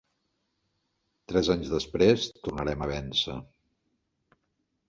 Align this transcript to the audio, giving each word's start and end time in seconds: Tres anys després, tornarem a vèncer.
Tres 1.33 1.51
anys 1.55 1.69
després, 1.75 2.25
tornarem 2.47 2.85
a 2.87 2.91
vèncer. 2.93 3.37